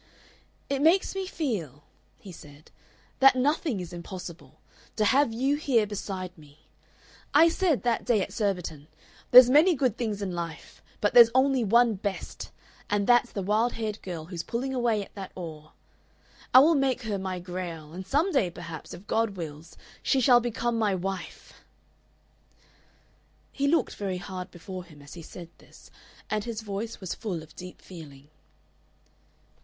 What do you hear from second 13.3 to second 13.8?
the wild